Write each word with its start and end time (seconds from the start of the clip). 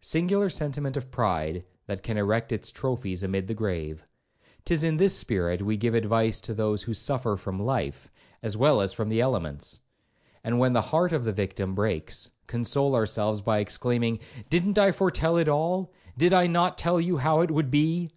Singular 0.00 0.50
sentiment 0.50 0.96
of 0.96 1.12
pride, 1.12 1.64
that 1.86 2.02
can 2.02 2.16
erect 2.18 2.50
its 2.50 2.72
trophies 2.72 3.22
amid 3.22 3.46
the 3.46 3.54
grave. 3.54 4.04
'Tis 4.64 4.82
in 4.82 4.96
this 4.96 5.16
spirit 5.16 5.62
we 5.62 5.76
give 5.76 5.94
advice 5.94 6.40
to 6.40 6.52
those 6.52 6.82
who 6.82 6.92
suffer 6.92 7.36
from 7.36 7.62
life, 7.62 8.10
as 8.42 8.56
well 8.56 8.80
as 8.80 8.92
from 8.92 9.08
the 9.08 9.20
elements; 9.20 9.80
and 10.42 10.58
when 10.58 10.72
the 10.72 10.82
heart 10.82 11.12
of 11.12 11.22
the 11.22 11.32
victim 11.32 11.76
breaks, 11.76 12.28
console 12.48 12.96
ourselves 12.96 13.40
by 13.40 13.60
exclaiming, 13.60 14.18
'Didn't 14.48 14.78
I 14.80 14.90
foretell 14.90 15.36
it 15.36 15.46
all?did 15.46 16.32
I 16.32 16.48
not 16.48 16.76
tell 16.76 17.00
you 17.00 17.18
how 17.18 17.40
it 17.42 17.52
would 17.52 17.70
be?' 17.70 18.10